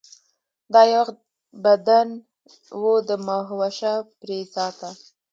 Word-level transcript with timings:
دا 0.73 0.81
یو 0.93 1.01
وخت 1.03 1.17
بدن 1.63 2.07
و 2.81 2.83
د 3.07 3.09
مهوشه 3.27 3.93
پرې 4.19 4.39
ذاته 4.53 4.89